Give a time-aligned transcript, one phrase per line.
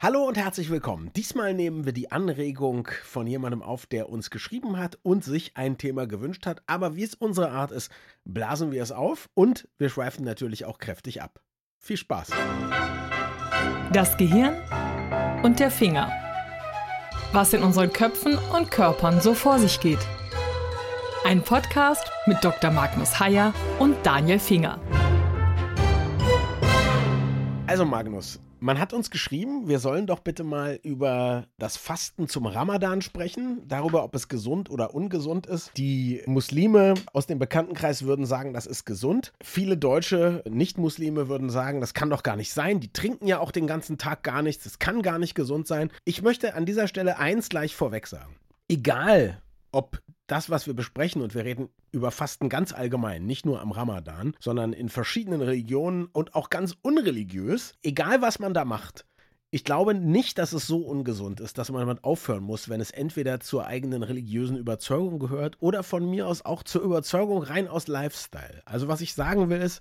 [0.00, 1.12] Hallo und herzlich willkommen.
[1.16, 5.76] Diesmal nehmen wir die Anregung von jemandem auf, der uns geschrieben hat und sich ein
[5.76, 6.62] Thema gewünscht hat.
[6.68, 7.90] Aber wie es unsere Art ist,
[8.24, 11.40] blasen wir es auf und wir schweifen natürlich auch kräftig ab.
[11.78, 12.30] Viel Spaß.
[13.92, 14.54] Das Gehirn
[15.42, 16.12] und der Finger.
[17.32, 20.06] Was in unseren Köpfen und Körpern so vor sich geht.
[21.24, 22.70] Ein Podcast mit Dr.
[22.70, 24.78] Magnus Heyer und Daniel Finger.
[27.66, 32.46] Also Magnus, man hat uns geschrieben, wir sollen doch bitte mal über das Fasten zum
[32.46, 35.70] Ramadan sprechen, darüber, ob es gesund oder ungesund ist.
[35.76, 39.32] Die Muslime aus dem Bekanntenkreis würden sagen, das ist gesund.
[39.42, 42.80] Viele deutsche Nicht-Muslime würden sagen, das kann doch gar nicht sein.
[42.80, 45.90] Die trinken ja auch den ganzen Tag gar nichts, das kann gar nicht gesund sein.
[46.04, 48.36] Ich möchte an dieser Stelle eins gleich vorweg sagen.
[48.68, 49.40] Egal,
[49.72, 53.72] ob das, was wir besprechen, und wir reden über Fasten ganz allgemein, nicht nur am
[53.72, 59.04] Ramadan, sondern in verschiedenen Religionen und auch ganz unreligiös, egal was man da macht.
[59.50, 62.90] Ich glaube nicht, dass es so ungesund ist, dass man damit aufhören muss, wenn es
[62.90, 67.88] entweder zur eigenen religiösen Überzeugung gehört oder von mir aus auch zur Überzeugung rein aus
[67.88, 68.60] Lifestyle.
[68.66, 69.80] Also was ich sagen will ist,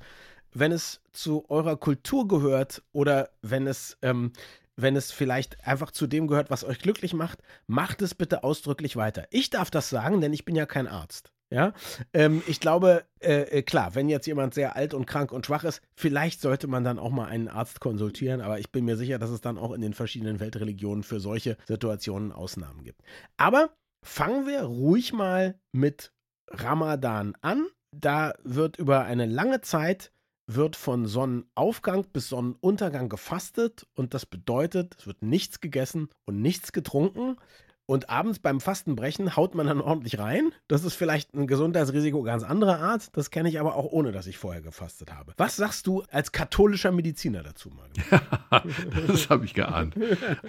[0.53, 4.31] wenn es zu eurer Kultur gehört oder wenn es ähm,
[4.78, 8.95] wenn es vielleicht einfach zu dem gehört, was euch glücklich macht, macht es bitte ausdrücklich
[8.95, 9.28] weiter.
[9.31, 11.34] Ich darf das sagen, denn ich bin ja kein Arzt.
[11.50, 11.73] Ja,
[12.14, 15.64] ähm, ich glaube, äh, äh, klar, wenn jetzt jemand sehr alt und krank und schwach
[15.64, 19.17] ist, vielleicht sollte man dann auch mal einen Arzt konsultieren, aber ich bin mir sicher,
[19.17, 23.02] dass es dann auch in den verschiedenen Weltreligionen für solche Situationen Ausnahmen gibt.
[23.38, 23.69] Aber
[24.03, 26.12] fangen wir ruhig mal mit
[26.50, 27.66] Ramadan an.
[27.95, 30.12] Da wird über eine lange Zeit
[30.48, 36.72] wird von Sonnenaufgang bis Sonnenuntergang gefastet und das bedeutet, es wird nichts gegessen und nichts
[36.72, 37.36] getrunken.
[37.90, 40.52] Und abends beim Fastenbrechen haut man dann ordentlich rein.
[40.68, 43.16] Das ist vielleicht ein Gesundheitsrisiko ganz anderer Art.
[43.16, 45.34] Das kenne ich aber auch ohne, dass ich vorher gefastet habe.
[45.38, 48.68] Was sagst du als katholischer Mediziner dazu, Magnus?
[49.08, 49.95] das habe ich geahnt.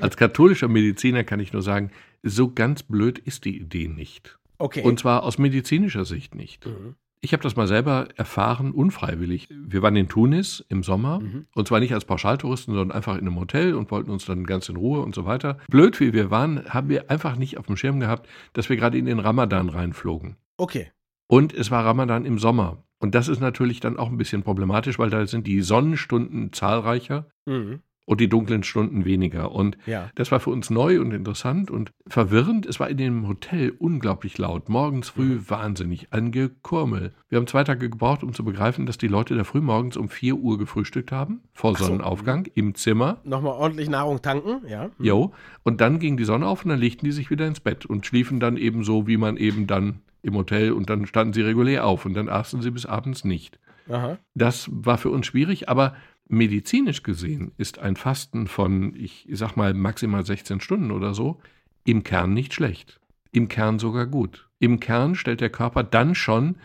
[0.01, 1.93] Als katholischer Mediziner kann ich nur sagen,
[2.25, 4.37] so ganz blöd ist die Idee nicht.
[4.59, 4.83] Okay.
[4.83, 6.67] Und zwar aus medizinischer Sicht nicht.
[6.67, 6.97] Mhm.
[7.21, 9.49] Ich habe das mal selber erfahren, unfreiwillig.
[9.51, 11.47] Wir waren in Tunis im Sommer mhm.
[11.55, 14.69] und zwar nicht als Pauschaltouristen, sondern einfach in einem Hotel und wollten uns dann ganz
[14.69, 15.59] in Ruhe und so weiter.
[15.69, 18.99] Blöd wie wir waren, haben wir einfach nicht auf dem Schirm gehabt, dass wir gerade
[18.99, 20.37] in den Ramadan reinflogen.
[20.57, 20.93] Okay.
[21.27, 22.85] Und es war Ramadan im Sommer.
[23.01, 27.29] Und das ist natürlich dann auch ein bisschen problematisch, weil da sind die Sonnenstunden zahlreicher.
[27.47, 29.53] Mhm und die dunklen Stunden weniger.
[29.53, 30.09] Und ja.
[30.15, 32.65] das war für uns neu und interessant und verwirrend.
[32.65, 34.71] Es war in dem Hotel unglaublich laut.
[34.71, 35.51] Morgens früh mhm.
[35.51, 37.13] wahnsinnig angekurmel.
[37.29, 40.09] Wir haben zwei Tage gebraucht, um zu begreifen, dass die Leute da früh morgens um
[40.09, 41.85] 4 Uhr gefrühstückt haben, vor so.
[41.85, 43.19] Sonnenaufgang, im Zimmer.
[43.25, 44.87] Nochmal ordentlich Nahrung tanken, ja.
[44.87, 45.05] Mhm.
[45.05, 45.33] Jo.
[45.63, 48.07] Und dann ging die Sonne auf und dann legten die sich wieder ins Bett und
[48.07, 51.85] schliefen dann eben so, wie man eben dann im Hotel und dann standen sie regulär
[51.85, 53.59] auf und dann aßen sie bis abends nicht.
[53.91, 54.19] Aha.
[54.35, 55.95] Das war für uns schwierig, aber
[56.29, 61.41] Medizinisch gesehen ist ein Fasten von, ich sag mal, maximal 16 Stunden oder so
[61.85, 63.01] im Kern nicht schlecht.
[63.33, 64.49] Im Kern sogar gut.
[64.59, 66.57] Im Kern stellt der Körper dann schon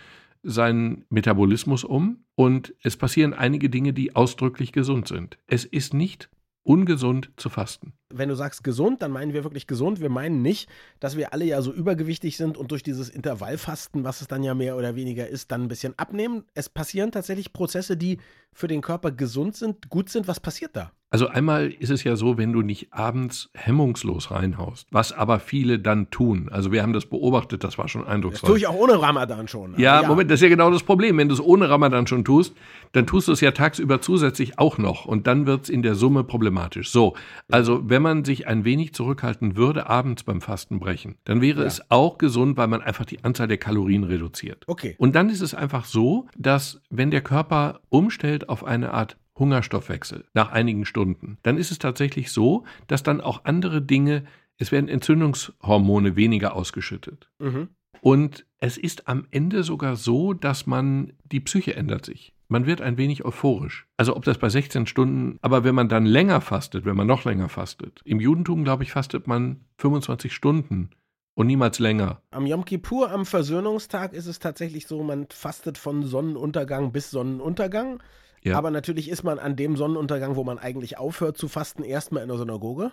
[0.44, 5.38] seinen Metabolismus um und es passieren einige Dinge, die ausdrücklich gesund sind.
[5.48, 6.30] Es ist nicht
[6.64, 7.94] ungesund zu fasten.
[8.18, 10.02] Wenn du sagst gesund, dann meinen wir wirklich gesund.
[10.02, 10.70] Wir meinen nicht,
[11.00, 14.54] dass wir alle ja so übergewichtig sind und durch dieses Intervallfasten, was es dann ja
[14.54, 16.44] mehr oder weniger ist, dann ein bisschen abnehmen.
[16.54, 18.20] Es passieren tatsächlich Prozesse, die
[18.54, 20.28] für den Körper gesund sind, gut sind.
[20.28, 20.92] Was passiert da?
[21.14, 25.78] Also einmal ist es ja so, wenn du nicht abends hemmungslos reinhaust, was aber viele
[25.78, 26.50] dann tun.
[26.52, 28.48] Also wir haben das beobachtet, das war schon eindrucksvoll.
[28.48, 29.76] Das tue ich auch ohne Ramadan schon.
[29.78, 31.20] Ja, ja, Moment, das ist ja genau das Problem.
[31.20, 32.56] Wenn du es ohne Ramadan schon tust,
[32.94, 35.94] dann tust du es ja tagsüber zusätzlich auch noch und dann wird es in der
[35.94, 36.90] Summe problematisch.
[36.90, 37.14] So,
[37.52, 41.68] also wenn man sich ein wenig zurückhalten würde abends beim Fastenbrechen, dann wäre ja.
[41.68, 44.64] es auch gesund, weil man einfach die Anzahl der Kalorien reduziert.
[44.68, 44.96] Okay.
[45.00, 50.26] Und dann ist es einfach so, dass wenn der Körper umstellt auf eine Art Hungerstoffwechsel
[50.34, 54.26] nach einigen Stunden, dann ist es tatsächlich so, dass dann auch andere Dinge,
[54.58, 57.32] es werden Entzündungshormone weniger ausgeschüttet.
[57.40, 57.70] Mhm.
[58.02, 62.33] Und es ist am Ende sogar so, dass man, die Psyche ändert sich.
[62.48, 63.88] Man wird ein wenig euphorisch.
[63.98, 67.26] Also ob das bei 16 Stunden, aber wenn man dann länger fastet, wenn man noch
[67.26, 68.02] länger fastet.
[68.06, 70.90] Im Judentum, glaube ich, fastet man 25 Stunden
[71.36, 72.22] und niemals länger.
[72.32, 78.02] Am Yom Kippur, am Versöhnungstag, ist es tatsächlich so, man fastet von Sonnenuntergang bis Sonnenuntergang.
[78.44, 78.58] Ja.
[78.58, 82.30] Aber natürlich ist man an dem Sonnenuntergang, wo man eigentlich aufhört zu fasten, erstmal in
[82.30, 82.92] der Synagoge.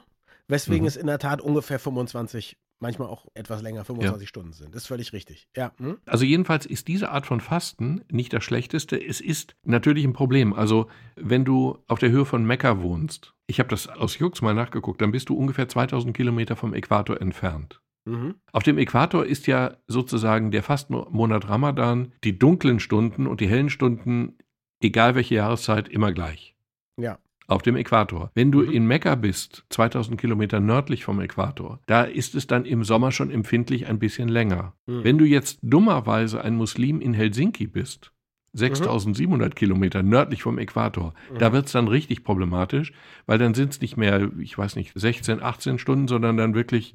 [0.49, 0.89] Weswegen mhm.
[0.89, 4.29] es in der Tat ungefähr 25, manchmal auch etwas länger, 25 ja.
[4.29, 4.75] Stunden sind.
[4.75, 5.49] Das ist völlig richtig.
[5.57, 5.73] Ja.
[5.79, 5.99] Hm?
[6.07, 8.97] Also jedenfalls ist diese Art von Fasten nicht das Schlechteste.
[9.03, 10.53] Es ist natürlich ein Problem.
[10.53, 14.55] Also wenn du auf der Höhe von Mekka wohnst, ich habe das aus Jux mal
[14.55, 17.81] nachgeguckt, dann bist du ungefähr 2000 Kilometer vom Äquator entfernt.
[18.07, 18.37] Mhm.
[18.53, 23.71] Auf dem Äquator ist ja sozusagen der Fastenmonat Ramadan, die dunklen Stunden und die hellen
[23.71, 24.39] Stunden
[24.81, 26.57] egal welche Jahreszeit, immer gleich.
[26.99, 27.19] Ja.
[27.51, 28.31] Auf dem Äquator.
[28.35, 28.73] Wenn du mhm.
[28.73, 33.31] in Mekka bist, 2000 Kilometer nördlich vom Äquator, da ist es dann im Sommer schon
[33.31, 34.75] empfindlich ein bisschen länger.
[34.87, 35.05] Mhm.
[35.05, 38.13] Wenn du jetzt dummerweise ein Muslim in Helsinki bist,
[38.53, 39.55] 6700 mhm.
[39.55, 41.15] Kilometer nördlich vom Äquator.
[41.33, 41.39] Mhm.
[41.39, 42.93] Da wird es dann richtig problematisch,
[43.27, 46.95] weil dann sind es nicht mehr, ich weiß nicht, 16, 18 Stunden, sondern dann wirklich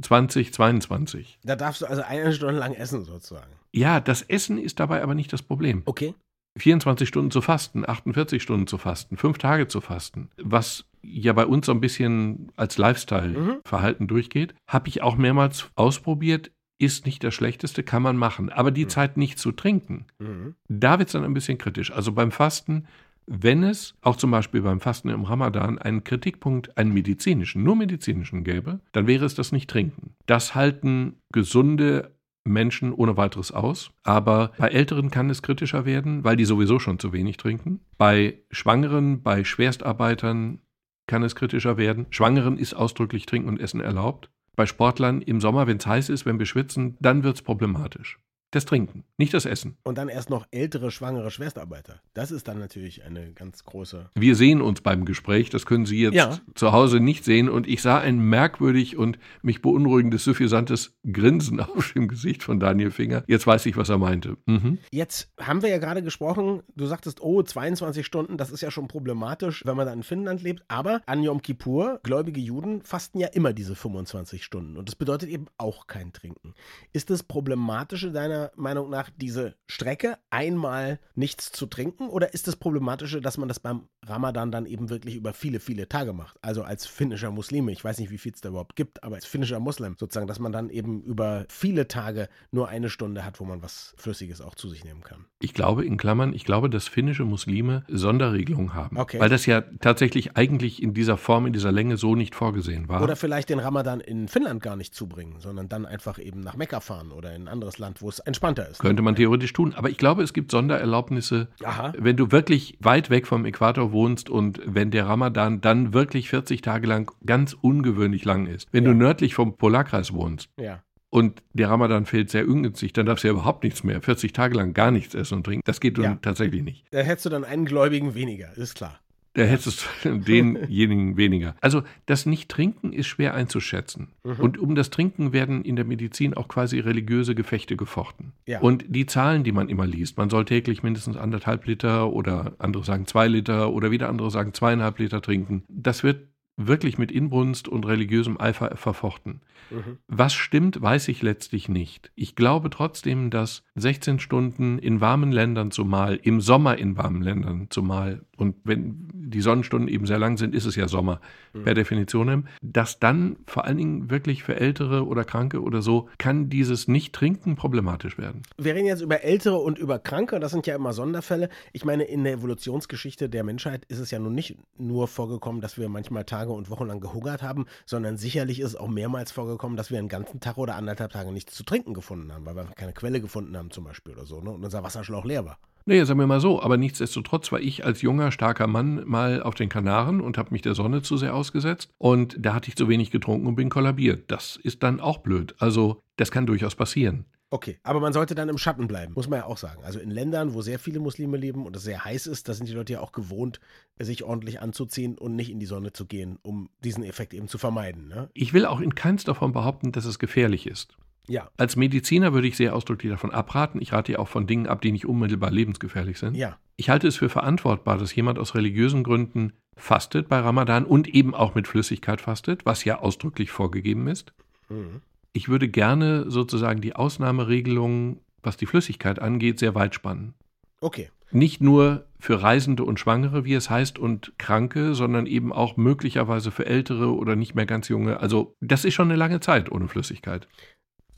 [0.00, 1.38] 20, 22.
[1.44, 3.52] Da darfst du also eine Stunde lang essen sozusagen.
[3.72, 5.82] Ja, das Essen ist dabei aber nicht das Problem.
[5.84, 6.14] Okay.
[6.58, 11.46] 24 Stunden zu fasten, 48 Stunden zu fasten, fünf Tage zu fasten, was ja bei
[11.46, 14.08] uns so ein bisschen als Lifestyle-Verhalten mhm.
[14.08, 16.50] durchgeht, habe ich auch mehrmals ausprobiert
[16.80, 18.48] ist nicht das Schlechteste, kann man machen.
[18.48, 18.88] Aber die mhm.
[18.88, 20.54] Zeit nicht zu trinken, mhm.
[20.68, 21.92] da wird es dann ein bisschen kritisch.
[21.92, 22.86] Also beim Fasten,
[23.26, 28.44] wenn es auch zum Beispiel beim Fasten im Ramadan einen Kritikpunkt, einen medizinischen, nur medizinischen
[28.44, 30.14] gäbe, dann wäre es das Nicht-Trinken.
[30.24, 32.12] Das halten gesunde
[32.50, 33.90] Menschen ohne weiteres aus.
[34.02, 37.80] Aber bei Älteren kann es kritischer werden, weil die sowieso schon zu wenig trinken.
[37.96, 40.60] Bei Schwangeren, bei Schwerstarbeitern
[41.06, 42.06] kann es kritischer werden.
[42.10, 44.30] Schwangeren ist ausdrücklich Trinken und Essen erlaubt.
[44.56, 48.18] Bei Sportlern im Sommer, wenn es heiß ist, wenn wir schwitzen, dann wird es problematisch.
[48.52, 49.76] Das Trinken, nicht das Essen.
[49.84, 52.00] Und dann erst noch ältere, schwangere Schwerstarbeiter.
[52.14, 54.10] Das ist dann natürlich eine ganz große.
[54.16, 56.36] Wir sehen uns beim Gespräch, das können Sie jetzt ja.
[56.56, 57.48] zu Hause nicht sehen.
[57.48, 62.90] Und ich sah ein merkwürdig und mich beunruhigendes, suffisantes Grinsen auf dem Gesicht von Daniel
[62.90, 63.22] Finger.
[63.28, 64.36] Jetzt weiß ich, was er meinte.
[64.46, 64.78] Mhm.
[64.90, 68.88] Jetzt haben wir ja gerade gesprochen, du sagtest, oh, 22 Stunden, das ist ja schon
[68.88, 70.64] problematisch, wenn man da in Finnland lebt.
[70.66, 74.76] Aber an Yom Kippur, gläubige Juden fasten ja immer diese 25 Stunden.
[74.76, 76.54] Und das bedeutet eben auch kein Trinken.
[76.92, 82.08] Ist das Problematische deiner Meinung nach diese Strecke, einmal nichts zu trinken?
[82.08, 85.88] Oder ist das Problematische, dass man das beim Ramadan dann eben wirklich über viele, viele
[85.88, 86.36] Tage macht?
[86.42, 89.26] Also als finnischer Muslime, ich weiß nicht, wie viel es da überhaupt gibt, aber als
[89.26, 93.44] finnischer Muslim sozusagen, dass man dann eben über viele Tage nur eine Stunde hat, wo
[93.44, 95.26] man was Flüssiges auch zu sich nehmen kann.
[95.40, 98.96] Ich glaube, in Klammern, ich glaube, dass finnische Muslime Sonderregelungen haben.
[98.96, 99.20] Okay.
[99.20, 103.02] Weil das ja tatsächlich eigentlich in dieser Form, in dieser Länge so nicht vorgesehen war.
[103.02, 106.80] Oder vielleicht den Ramadan in Finnland gar nicht zubringen, sondern dann einfach eben nach Mekka
[106.80, 108.78] fahren oder in ein anderes Land, wo es entspannter ist.
[108.78, 109.74] Könnte man theoretisch tun.
[109.74, 111.92] Aber ich glaube, es gibt Sondererlaubnisse, Aha.
[111.98, 116.62] wenn du wirklich weit weg vom Äquator wohnst und wenn der Ramadan dann wirklich 40
[116.62, 118.68] Tage lang ganz ungewöhnlich lang ist.
[118.72, 118.90] Wenn ja.
[118.90, 120.48] du nördlich vom Polarkreis wohnst.
[120.58, 120.82] Ja.
[121.10, 124.00] Und der Ramadan fällt sehr ungünstig, dann darfst du ja überhaupt nichts mehr.
[124.00, 125.62] 40 Tage lang gar nichts essen und trinken.
[125.64, 126.16] Das geht ja.
[126.22, 126.84] tatsächlich nicht.
[126.92, 129.00] Da hättest du dann einen Gläubigen weniger, ist klar.
[129.34, 131.54] Da hättest du denjenigen weniger.
[131.60, 134.08] Also das Nicht-Trinken ist schwer einzuschätzen.
[134.24, 134.40] Mhm.
[134.40, 138.32] Und um das Trinken werden in der Medizin auch quasi religiöse Gefechte gefochten.
[138.46, 138.60] Ja.
[138.60, 142.84] Und die Zahlen, die man immer liest, man soll täglich mindestens anderthalb Liter oder andere
[142.84, 146.26] sagen zwei Liter oder wieder andere sagen zweieinhalb Liter trinken, das wird
[146.66, 149.40] wirklich mit Inbrunst und religiösem Eifer verfochten.
[149.70, 149.98] Mhm.
[150.08, 152.10] Was stimmt, weiß ich letztlich nicht.
[152.14, 157.68] Ich glaube trotzdem, dass 16 Stunden in warmen Ländern zumal, im Sommer in warmen Ländern
[157.70, 161.20] zumal, und wenn die Sonnenstunden eben sehr lang sind, ist es ja Sommer
[161.52, 161.64] mhm.
[161.64, 166.48] per Definition, dass dann vor allen Dingen wirklich für Ältere oder Kranke oder so, kann
[166.48, 168.42] dieses Nicht-Trinken problematisch werden.
[168.56, 171.48] Wir reden jetzt über Ältere und über Kranke, das sind ja immer Sonderfälle.
[171.72, 175.78] Ich meine, in der Evolutionsgeschichte der Menschheit ist es ja nun nicht nur vorgekommen, dass
[175.78, 179.76] wir manchmal Tage und Wochen lang gehungert haben, sondern sicherlich ist es auch mehrmals vorgekommen,
[179.76, 182.64] dass wir einen ganzen Tag oder anderthalb Tage nichts zu trinken gefunden haben, weil wir
[182.76, 184.50] keine Quelle gefunden haben zum Beispiel oder so ne?
[184.50, 185.58] und unser Wasserschlauch leer war.
[185.86, 189.54] Naja, sagen wir mal so, aber nichtsdestotrotz war ich als junger, starker Mann mal auf
[189.54, 192.88] den Kanaren und habe mich der Sonne zu sehr ausgesetzt und da hatte ich zu
[192.88, 194.30] wenig getrunken und bin kollabiert.
[194.30, 195.54] Das ist dann auch blöd.
[195.58, 197.24] Also, das kann durchaus passieren.
[197.52, 199.82] Okay, aber man sollte dann im Schatten bleiben, muss man ja auch sagen.
[199.82, 202.68] Also in Ländern, wo sehr viele Muslime leben und es sehr heiß ist, da sind
[202.68, 203.60] die Leute ja auch gewohnt,
[203.98, 207.58] sich ordentlich anzuziehen und nicht in die Sonne zu gehen, um diesen Effekt eben zu
[207.58, 208.06] vermeiden.
[208.06, 208.30] Ne?
[208.34, 210.96] Ich will auch in keins davon behaupten, dass es gefährlich ist.
[211.26, 211.50] Ja.
[211.56, 213.82] Als Mediziner würde ich sehr ausdrücklich davon abraten.
[213.82, 216.36] Ich rate ja auch von Dingen ab, die nicht unmittelbar lebensgefährlich sind.
[216.36, 216.56] Ja.
[216.76, 221.34] Ich halte es für verantwortbar, dass jemand aus religiösen Gründen fastet bei Ramadan und eben
[221.34, 224.32] auch mit Flüssigkeit fastet, was ja ausdrücklich vorgegeben ist.
[224.68, 225.02] Mhm.
[225.32, 230.34] Ich würde gerne sozusagen die Ausnahmeregelung, was die Flüssigkeit angeht, sehr weit spannen.
[230.80, 231.10] Okay.
[231.30, 236.50] Nicht nur für Reisende und Schwangere, wie es heißt, und Kranke, sondern eben auch möglicherweise
[236.50, 238.18] für Ältere oder nicht mehr ganz junge.
[238.18, 240.48] Also das ist schon eine lange Zeit ohne Flüssigkeit.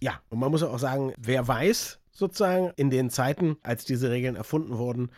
[0.02, 4.36] Ja, und man muss auch sagen, wer weiß, sozusagen in den Zeiten, als diese Regeln
[4.36, 5.10] erfunden wurden,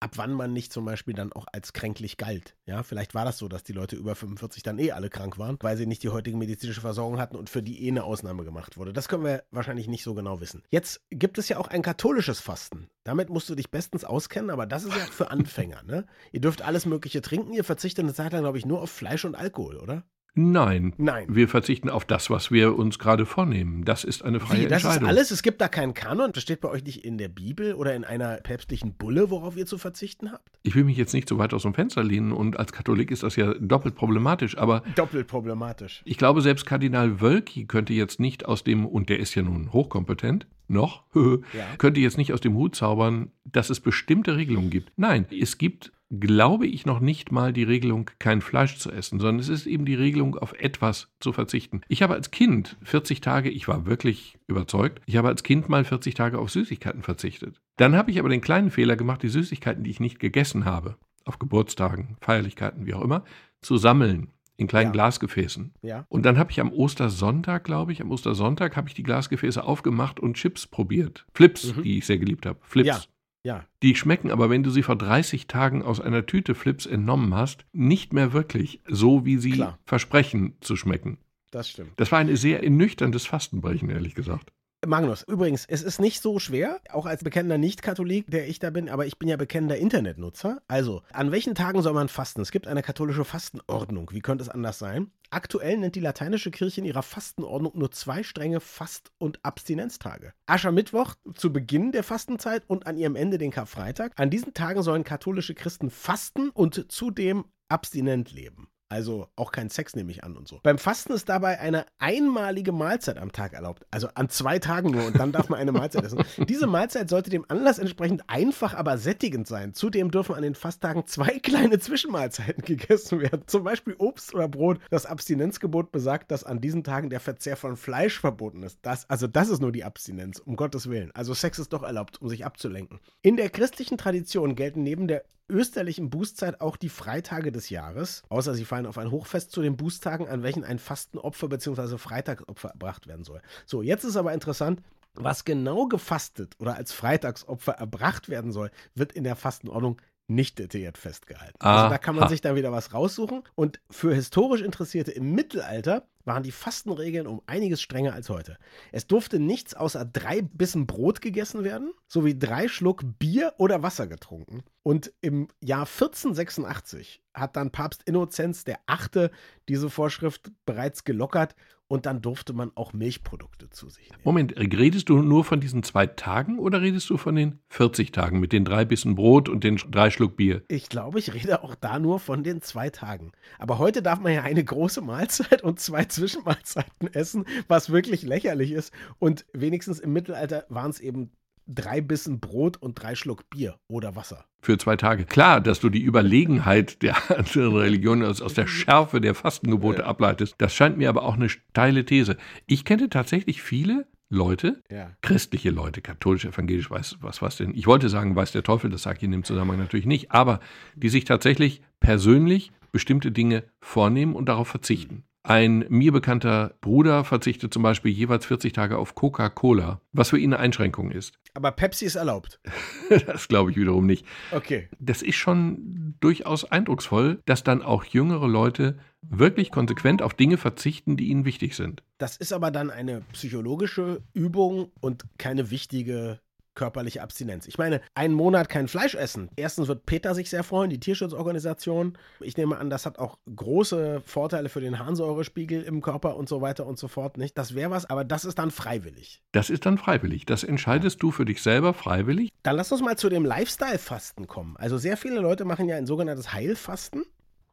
[0.00, 2.56] ab wann man nicht zum Beispiel dann auch als kränklich galt.
[2.64, 5.58] Ja, vielleicht war das so, dass die Leute über 45 dann eh alle krank waren,
[5.60, 8.76] weil sie nicht die heutige medizinische Versorgung hatten und für die eh eine Ausnahme gemacht
[8.76, 8.92] wurde.
[8.92, 10.62] Das können wir wahrscheinlich nicht so genau wissen.
[10.70, 12.88] Jetzt gibt es ja auch ein katholisches Fasten.
[13.04, 15.82] Damit musst du dich bestens auskennen, aber das ist ja für Anfänger.
[15.82, 16.06] Ne?
[16.32, 19.24] Ihr dürft alles Mögliche trinken, ihr verzichtet eine Zeit lang, glaube ich, nur auf Fleisch
[19.24, 20.04] und Alkohol, oder?
[20.34, 20.94] Nein.
[20.96, 21.26] Nein.
[21.28, 23.84] Wir verzichten auf das, was wir uns gerade vornehmen.
[23.84, 25.08] Das ist eine freie Wie, das Entscheidung.
[25.08, 25.30] Das ist alles?
[25.30, 26.32] Es gibt da keinen Kanon?
[26.32, 29.66] Das steht bei euch nicht in der Bibel oder in einer päpstlichen Bulle, worauf ihr
[29.66, 30.48] zu verzichten habt?
[30.62, 33.22] Ich will mich jetzt nicht so weit aus dem Fenster lehnen und als Katholik ist
[33.22, 34.82] das ja doppelt problematisch, aber.
[34.94, 36.02] Doppelt problematisch.
[36.04, 39.72] Ich glaube, selbst Kardinal Wölki könnte jetzt nicht aus dem, und der ist ja nun
[39.72, 41.40] hochkompetent, noch, ja.
[41.78, 44.92] könnte jetzt nicht aus dem Hut zaubern, dass es bestimmte Regelungen gibt.
[44.96, 49.38] Nein, es gibt glaube ich noch nicht mal die Regelung, kein Fleisch zu essen, sondern
[49.38, 51.82] es ist eben die Regelung, auf etwas zu verzichten.
[51.88, 55.84] Ich habe als Kind 40 Tage, ich war wirklich überzeugt, ich habe als Kind mal
[55.84, 57.60] 40 Tage auf Süßigkeiten verzichtet.
[57.76, 60.96] Dann habe ich aber den kleinen Fehler gemacht, die Süßigkeiten, die ich nicht gegessen habe,
[61.24, 63.24] auf Geburtstagen, Feierlichkeiten, wie auch immer,
[63.62, 64.92] zu sammeln in kleinen ja.
[64.92, 65.72] Glasgefäßen.
[65.80, 66.04] Ja.
[66.08, 70.20] Und dann habe ich am Ostersonntag, glaube ich, am Ostersonntag habe ich die Glasgefäße aufgemacht
[70.20, 71.24] und Chips probiert.
[71.34, 71.82] Flips, mhm.
[71.82, 72.58] die ich sehr geliebt habe.
[72.62, 72.86] Flips.
[72.86, 73.00] Ja.
[73.42, 73.64] Ja.
[73.82, 77.64] Die schmecken aber, wenn du sie vor 30 Tagen aus einer Tüte Flips entnommen hast,
[77.72, 79.78] nicht mehr wirklich so, wie sie Klar.
[79.84, 81.18] versprechen zu schmecken.
[81.50, 81.92] Das stimmt.
[81.96, 84.52] Das war ein sehr ernüchterndes Fastenbrechen, ehrlich gesagt.
[84.86, 88.88] Magnus, übrigens, es ist nicht so schwer, auch als bekennender Nicht-Katholik, der ich da bin,
[88.88, 90.62] aber ich bin ja bekennender Internetnutzer.
[90.68, 92.40] Also, an welchen Tagen soll man fasten?
[92.40, 94.10] Es gibt eine katholische Fastenordnung.
[94.12, 95.10] Wie könnte es anders sein?
[95.28, 100.32] Aktuell nennt die lateinische Kirche in ihrer Fastenordnung nur zwei strenge Fast- und Abstinenztage.
[100.46, 104.12] Aschermittwoch zu Beginn der Fastenzeit und an ihrem Ende den Karfreitag.
[104.16, 108.69] An diesen Tagen sollen katholische Christen fasten und zudem abstinent leben.
[108.90, 110.58] Also auch kein Sex nehme ich an und so.
[110.64, 113.86] Beim Fasten ist dabei eine einmalige Mahlzeit am Tag erlaubt.
[113.92, 116.24] Also an zwei Tagen nur und dann darf man eine Mahlzeit essen.
[116.48, 119.74] Diese Mahlzeit sollte dem Anlass entsprechend einfach, aber sättigend sein.
[119.74, 123.44] Zudem dürfen an den Fasttagen zwei kleine Zwischenmahlzeiten gegessen werden.
[123.46, 124.80] Zum Beispiel Obst oder Brot.
[124.90, 128.80] Das Abstinenzgebot besagt, dass an diesen Tagen der Verzehr von Fleisch verboten ist.
[128.82, 131.12] Das, also das ist nur die Abstinenz, um Gottes Willen.
[131.14, 132.98] Also Sex ist doch erlaubt, um sich abzulenken.
[133.22, 138.54] In der christlichen Tradition gelten neben der österlichen Bußzeit auch die Freitage des Jahres, außer
[138.54, 141.98] sie fallen auf ein Hochfest zu den Bußtagen, an welchen ein Fastenopfer bzw.
[141.98, 143.42] Freitagsopfer erbracht werden soll.
[143.66, 144.80] So, jetzt ist aber interessant,
[145.14, 150.96] was genau gefastet oder als Freitagsopfer erbracht werden soll, wird in der Fastenordnung nicht detailliert
[150.96, 151.56] festgehalten.
[151.58, 151.76] Aha.
[151.76, 153.42] Also da kann man sich dann wieder was raussuchen.
[153.54, 158.56] Und für historisch Interessierte im Mittelalter waren die Fastenregeln um einiges strenger als heute.
[158.92, 164.06] Es durfte nichts außer drei Bissen Brot gegessen werden, sowie drei Schluck Bier oder Wasser
[164.06, 164.62] getrunken.
[164.82, 169.30] Und im Jahr 1486 hat dann Papst Innozenz der Achte
[169.68, 171.54] diese Vorschrift bereits gelockert
[171.90, 174.22] und dann durfte man auch Milchprodukte zu sich nehmen.
[174.22, 178.38] Moment, redest du nur von diesen zwei Tagen oder redest du von den 40 Tagen
[178.38, 180.62] mit den drei Bissen Brot und den drei Schluck Bier?
[180.68, 183.32] Ich glaube, ich rede auch da nur von den zwei Tagen.
[183.58, 188.70] Aber heute darf man ja eine große Mahlzeit und zwei Zwischenmahlzeiten essen, was wirklich lächerlich
[188.70, 188.94] ist.
[189.18, 191.32] Und wenigstens im Mittelalter waren es eben
[191.74, 194.44] drei Bissen Brot und drei Schluck Bier oder Wasser.
[194.62, 195.24] Für zwei Tage.
[195.24, 200.06] Klar, dass du die Überlegenheit der anderen Religionen aus, aus der Schärfe der Fastengebote ja.
[200.06, 202.36] ableitest, das scheint mir aber auch eine steile These.
[202.66, 205.10] Ich kenne tatsächlich viele Leute, ja.
[205.22, 207.74] christliche Leute, katholisch, evangelisch, weiß was was denn.
[207.74, 210.60] Ich wollte sagen, weiß der Teufel, das sage ich in dem Zusammenhang natürlich nicht, aber
[210.94, 215.24] die sich tatsächlich persönlich bestimmte Dinge vornehmen und darauf verzichten.
[215.42, 220.52] Ein mir bekannter Bruder verzichtet zum Beispiel jeweils 40 Tage auf Coca-Cola, was für ihn
[220.52, 221.32] eine Einschränkung ist.
[221.54, 222.60] Aber Pepsi ist erlaubt.
[223.26, 224.26] das glaube ich wiederum nicht.
[224.52, 224.88] Okay.
[224.98, 231.16] Das ist schon durchaus eindrucksvoll, dass dann auch jüngere Leute wirklich konsequent auf Dinge verzichten,
[231.16, 232.02] die ihnen wichtig sind.
[232.18, 236.40] Das ist aber dann eine psychologische Übung und keine wichtige
[236.74, 237.66] körperliche Abstinenz.
[237.66, 239.50] Ich meine, einen Monat kein Fleisch essen.
[239.56, 242.16] Erstens wird Peter sich sehr freuen, die Tierschutzorganisation.
[242.40, 246.60] Ich nehme an, das hat auch große Vorteile für den Harnsäurespiegel im Körper und so
[246.60, 247.36] weiter und so fort.
[247.38, 247.58] Nicht?
[247.58, 249.42] Das wäre was, aber das ist dann freiwillig.
[249.52, 250.46] Das ist dann freiwillig.
[250.46, 252.50] Das entscheidest du für dich selber freiwillig.
[252.62, 254.76] Dann lass uns mal zu dem Lifestyle-Fasten kommen.
[254.76, 257.24] Also sehr viele Leute machen ja ein sogenanntes Heilfasten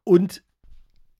[0.04, 0.42] und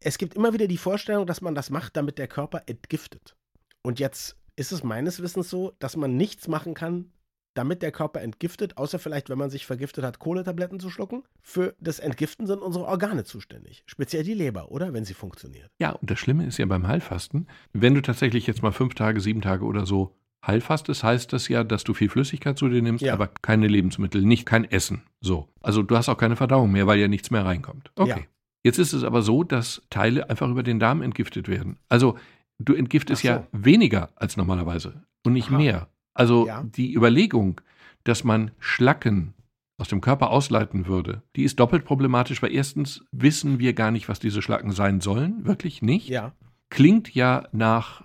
[0.01, 3.37] es gibt immer wieder die Vorstellung, dass man das macht, damit der Körper entgiftet.
[3.83, 7.13] Und jetzt ist es meines Wissens so, dass man nichts machen kann,
[7.55, 11.25] damit der Körper entgiftet, außer vielleicht, wenn man sich vergiftet hat, Kohletabletten zu schlucken.
[11.43, 13.83] Für das Entgiften sind unsere Organe zuständig.
[13.87, 14.93] Speziell die Leber, oder?
[14.93, 15.71] Wenn sie funktioniert.
[15.81, 19.21] Ja, und das Schlimme ist ja beim Heilfasten, wenn du tatsächlich jetzt mal fünf Tage,
[19.21, 20.15] sieben Tage oder so
[20.47, 23.13] heilfastest, heißt das ja, dass du viel Flüssigkeit zu dir nimmst, ja.
[23.13, 25.03] aber keine Lebensmittel, nicht kein Essen.
[25.21, 25.49] So.
[25.61, 27.91] Also du hast auch keine Verdauung mehr, weil ja nichts mehr reinkommt.
[27.97, 28.11] Okay.
[28.11, 28.27] Ja.
[28.65, 31.79] Jetzt ist es aber so, dass Teile einfach über den Darm entgiftet werden.
[31.89, 32.19] Also
[32.59, 33.29] du entgiftest so.
[33.29, 35.57] ja weniger als normalerweise und nicht Aha.
[35.57, 35.89] mehr.
[36.19, 36.65] Also ja.
[36.65, 37.61] die Überlegung,
[38.03, 39.35] dass man Schlacken
[39.79, 44.09] aus dem Körper ausleiten würde, die ist doppelt problematisch, weil erstens wissen wir gar nicht,
[44.09, 46.09] was diese Schlacken sein sollen, wirklich nicht.
[46.09, 46.33] Ja.
[46.71, 48.05] Klingt ja nach,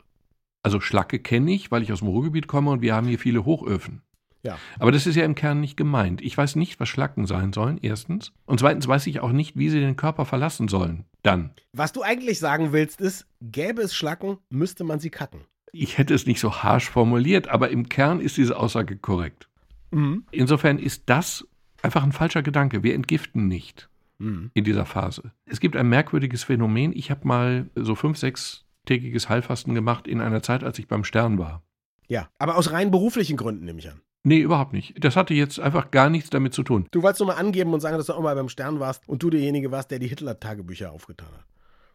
[0.61, 3.45] also Schlacke kenne ich, weil ich aus dem Ruhrgebiet komme und wir haben hier viele
[3.45, 4.03] Hochöfen.
[4.43, 4.59] Ja.
[4.77, 6.21] Aber das ist ja im Kern nicht gemeint.
[6.21, 8.31] Ich weiß nicht, was Schlacken sein sollen, erstens.
[8.45, 11.05] Und zweitens weiß ich auch nicht, wie sie den Körper verlassen sollen.
[11.23, 11.51] Dann.
[11.71, 15.45] Was du eigentlich sagen willst, ist, gäbe es Schlacken, müsste man sie kacken.
[15.75, 19.49] Ich hätte es nicht so harsch formuliert, aber im Kern ist diese Aussage korrekt.
[19.89, 20.23] Mhm.
[20.29, 21.47] Insofern ist das
[21.81, 22.83] einfach ein falscher Gedanke.
[22.83, 23.89] Wir entgiften nicht
[24.19, 24.51] mhm.
[24.53, 25.31] in dieser Phase.
[25.45, 26.93] Es gibt ein merkwürdiges Phänomen.
[26.95, 31.39] Ich habe mal so fünf, sechstägiges Heilfasten gemacht in einer Zeit, als ich beim Stern
[31.39, 31.63] war.
[32.07, 34.01] Ja, aber aus rein beruflichen Gründen nehme ich an.
[34.23, 35.03] Nee, überhaupt nicht.
[35.03, 36.87] Das hatte jetzt einfach gar nichts damit zu tun.
[36.91, 39.21] Du wolltest nur mal angeben und sagen, dass du auch mal beim Stern warst und
[39.21, 41.45] du derjenige warst, der die Hitler-Tagebücher aufgetan hat.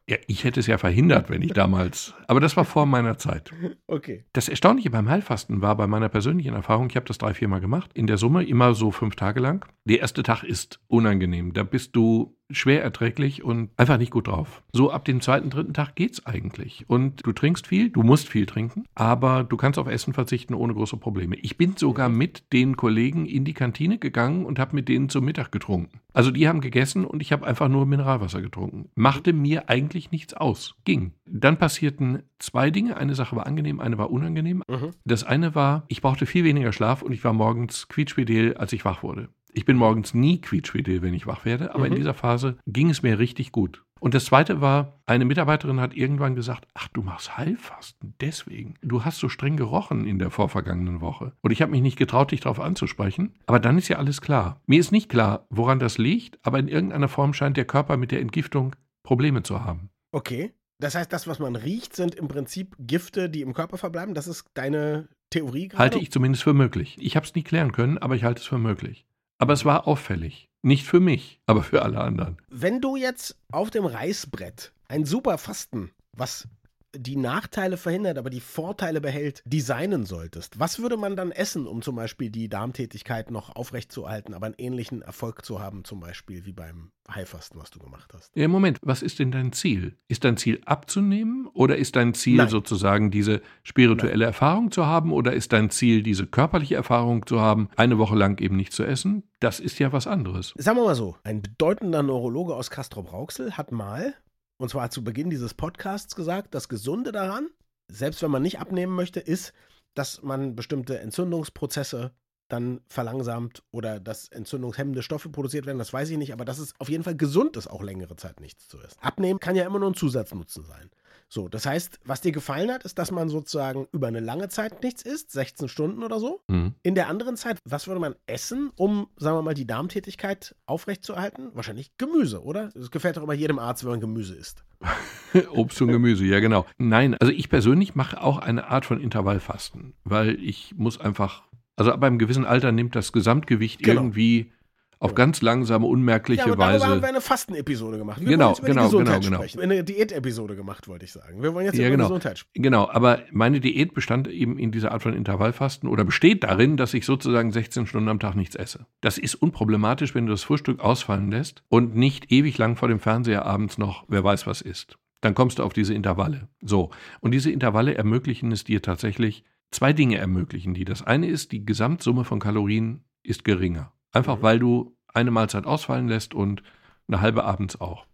[0.08, 2.14] Ja, ich hätte es ja verhindert, wenn ich damals.
[2.28, 3.50] Aber das war vor meiner Zeit.
[3.90, 4.24] Okay.
[4.34, 7.60] Das Erstaunliche beim Heilfasten war bei meiner persönlichen Erfahrung, ich habe das drei, vier Mal
[7.60, 9.64] gemacht, in der Summe immer so fünf Tage lang.
[9.84, 11.54] Der erste Tag ist unangenehm.
[11.54, 14.62] Da bist du schwer erträglich und einfach nicht gut drauf.
[14.72, 16.84] So ab dem zweiten, dritten Tag geht's eigentlich.
[16.88, 20.74] Und du trinkst viel, du musst viel trinken, aber du kannst auf Essen verzichten ohne
[20.74, 21.36] große Probleme.
[21.36, 25.24] Ich bin sogar mit den Kollegen in die Kantine gegangen und habe mit denen zum
[25.24, 26.00] Mittag getrunken.
[26.12, 28.88] Also die haben gegessen und ich habe einfach nur Mineralwasser getrunken.
[28.94, 30.74] Machte mir eigentlich nichts aus.
[30.84, 31.12] Ging.
[31.26, 32.96] Dann passierten zwei Dinge.
[32.96, 34.62] Eine Sache war angenehm, eine war unangenehm.
[34.68, 34.90] Mhm.
[35.04, 38.84] Das eine war, ich brauchte viel weniger Schlaf und ich war morgens quietschfidel, als ich
[38.84, 39.28] wach wurde.
[39.58, 41.90] Ich bin morgens nie quietschfidel, wenn ich wach werde, aber mhm.
[41.90, 43.82] in dieser Phase ging es mir richtig gut.
[43.98, 48.74] Und das zweite war, eine Mitarbeiterin hat irgendwann gesagt, ach, du machst Heilfasten, deswegen.
[48.82, 51.32] Du hast so streng gerochen in der vorvergangenen Woche.
[51.40, 53.34] Und ich habe mich nicht getraut, dich darauf anzusprechen.
[53.46, 54.60] Aber dann ist ja alles klar.
[54.66, 58.12] Mir ist nicht klar, woran das liegt, aber in irgendeiner Form scheint der Körper mit
[58.12, 59.90] der Entgiftung Probleme zu haben.
[60.12, 60.52] Okay.
[60.78, 64.14] Das heißt, das, was man riecht, sind im Prinzip Gifte, die im Körper verbleiben.
[64.14, 65.80] Das ist deine Theorie gerade?
[65.80, 66.96] Halte ich zumindest für möglich.
[67.00, 69.04] Ich habe es nie klären können, aber ich halte es für möglich.
[69.38, 70.48] Aber es war auffällig.
[70.62, 72.38] Nicht für mich, aber für alle anderen.
[72.48, 76.48] Wenn du jetzt auf dem Reißbrett ein super Fasten, was
[76.94, 81.82] die Nachteile verhindert, aber die Vorteile behält, designen solltest, was würde man dann essen, um
[81.82, 86.52] zum Beispiel die Darmtätigkeit noch aufrechtzuerhalten, aber einen ähnlichen Erfolg zu haben, zum Beispiel wie
[86.52, 88.30] beim Heilfasten, was du gemacht hast?
[88.34, 89.96] Ja, Moment, was ist denn dein Ziel?
[90.08, 92.48] Ist dein Ziel abzunehmen oder ist dein Ziel Nein.
[92.48, 94.28] sozusagen diese spirituelle Nein.
[94.28, 98.40] Erfahrung zu haben oder ist dein Ziel diese körperliche Erfahrung zu haben, eine Woche lang
[98.40, 99.22] eben nicht zu essen?
[99.40, 100.52] Das ist ja was anderes.
[100.56, 104.14] Sagen wir mal so, ein bedeutender Neurologe aus Castrop-Rauxel hat mal
[104.58, 107.48] und zwar zu Beginn dieses Podcasts gesagt, das Gesunde daran,
[107.90, 109.52] selbst wenn man nicht abnehmen möchte, ist,
[109.94, 112.12] dass man bestimmte Entzündungsprozesse
[112.48, 116.72] dann verlangsamt oder dass entzündungshemmende Stoffe produziert werden, das weiß ich nicht, aber dass es
[116.78, 118.98] auf jeden Fall gesund ist, auch längere Zeit nichts zu essen.
[119.00, 120.90] Abnehmen kann ja immer nur ein Zusatznutzen sein.
[121.30, 124.82] So, das heißt, was dir gefallen hat, ist, dass man sozusagen über eine lange Zeit
[124.82, 126.40] nichts isst, 16 Stunden oder so.
[126.48, 126.74] Mhm.
[126.82, 131.50] In der anderen Zeit, was würde man essen, um, sagen wir mal, die Darmtätigkeit aufrechtzuerhalten?
[131.52, 132.70] Wahrscheinlich Gemüse, oder?
[132.74, 134.64] Es gefällt doch immer jedem Arzt, wenn man Gemüse isst.
[135.50, 136.64] Obst und Gemüse, ja genau.
[136.78, 141.42] Nein, also ich persönlich mache auch eine Art von Intervallfasten, weil ich muss einfach,
[141.76, 144.00] also ab einem gewissen Alter nimmt das Gesamtgewicht genau.
[144.00, 144.52] irgendwie
[145.00, 146.86] auf ganz langsame, unmerkliche ja, aber Weise.
[146.86, 148.20] haben wir eine Fastenepisode gemacht.
[148.20, 149.48] Wir genau, wollen jetzt über genau, die Gesundheit genau, genau.
[149.48, 149.60] sprechen.
[149.60, 151.42] Eine Diätepisode gemacht, wollte ich sagen.
[151.42, 152.04] Wir wollen jetzt ja, über genau.
[152.08, 152.62] Gesundheit sprechen.
[152.62, 156.94] Genau, aber meine Diät bestand eben in dieser Art von Intervallfasten oder besteht darin, dass
[156.94, 158.86] ich sozusagen 16 Stunden am Tag nichts esse.
[159.00, 162.98] Das ist unproblematisch, wenn du das Frühstück ausfallen lässt und nicht ewig lang vor dem
[162.98, 164.98] Fernseher abends noch wer weiß was isst.
[165.20, 166.48] Dann kommst du auf diese Intervalle.
[166.60, 166.90] So.
[167.20, 170.84] Und diese Intervalle ermöglichen es dir tatsächlich, zwei Dinge ermöglichen die.
[170.84, 173.92] Das eine ist, die Gesamtsumme von Kalorien ist geringer.
[174.12, 174.42] Einfach mhm.
[174.42, 176.62] weil du eine Mahlzeit ausfallen lässt und
[177.08, 178.06] eine halbe abends auch.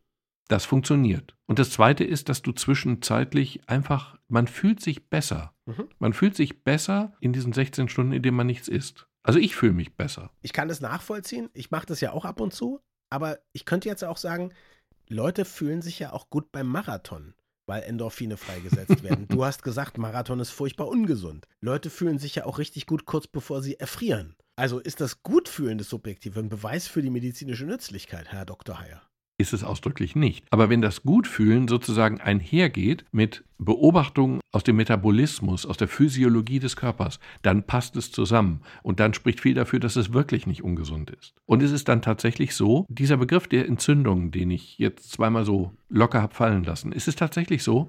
[0.48, 1.36] Das funktioniert.
[1.46, 5.54] Und das Zweite ist, dass du zwischenzeitlich einfach, man fühlt sich besser.
[5.64, 5.88] Mhm.
[5.98, 9.06] Man fühlt sich besser in diesen 16 Stunden, in denen man nichts isst.
[9.22, 10.30] Also ich fühle mich besser.
[10.42, 11.48] Ich kann das nachvollziehen.
[11.54, 12.80] Ich mache das ja auch ab und zu.
[13.10, 14.52] Aber ich könnte jetzt auch sagen,
[15.08, 17.34] Leute fühlen sich ja auch gut beim Marathon,
[17.66, 19.26] weil Endorphine freigesetzt werden.
[19.28, 21.46] du hast gesagt, Marathon ist furchtbar ungesund.
[21.60, 24.36] Leute fühlen sich ja auch richtig gut kurz bevor sie erfrieren.
[24.56, 28.80] Also ist das Gutfühlen des Subjektiven ein Beweis für die medizinische Nützlichkeit, Herr Dr.
[28.80, 29.02] Heyer?
[29.36, 30.46] Ist es ausdrücklich nicht.
[30.50, 36.76] Aber wenn das Gutfühlen sozusagen einhergeht mit Beobachtungen aus dem Metabolismus, aus der Physiologie des
[36.76, 38.60] Körpers, dann passt es zusammen.
[38.84, 41.34] Und dann spricht viel dafür, dass es wirklich nicht ungesund ist.
[41.46, 45.72] Und es ist dann tatsächlich so, dieser Begriff der Entzündung, den ich jetzt zweimal so
[45.88, 47.88] locker habe fallen lassen, ist es tatsächlich so,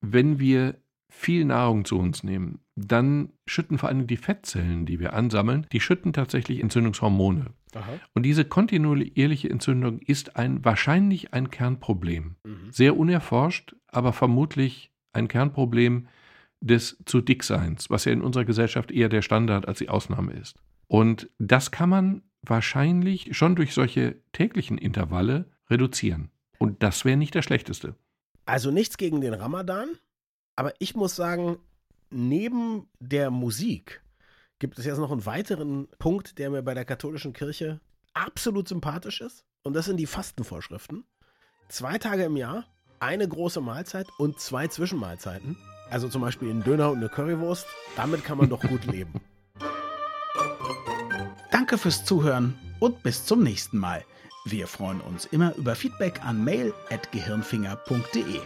[0.00, 0.74] wenn wir
[1.10, 5.80] viel Nahrung zu uns nehmen, dann schütten vor allem die Fettzellen, die wir ansammeln, die
[5.80, 7.46] schütten tatsächlich Entzündungshormone.
[7.74, 8.00] Aha.
[8.14, 12.36] Und diese kontinuierliche Entzündung ist ein wahrscheinlich ein Kernproblem.
[12.44, 12.70] Mhm.
[12.70, 16.08] Sehr unerforscht, aber vermutlich ein Kernproblem
[16.60, 20.56] des zu Dickseins, was ja in unserer Gesellschaft eher der Standard als die Ausnahme ist.
[20.86, 26.30] Und das kann man wahrscheinlich schon durch solche täglichen Intervalle reduzieren.
[26.58, 27.94] Und das wäre nicht der schlechteste.
[28.44, 29.88] Also nichts gegen den Ramadan,
[30.60, 31.58] aber ich muss sagen,
[32.10, 34.02] neben der Musik
[34.58, 37.80] gibt es jetzt noch einen weiteren Punkt, der mir bei der katholischen Kirche
[38.12, 39.46] absolut sympathisch ist.
[39.62, 41.04] Und das sind die Fastenvorschriften.
[41.70, 42.66] Zwei Tage im Jahr,
[42.98, 45.56] eine große Mahlzeit und zwei Zwischenmahlzeiten.
[45.88, 47.66] Also zum Beispiel ein Döner und eine Currywurst.
[47.96, 49.14] Damit kann man doch gut leben.
[51.50, 54.04] Danke fürs Zuhören und bis zum nächsten Mal.
[54.44, 58.40] Wir freuen uns immer über Feedback an mail.gehirnfinger.de.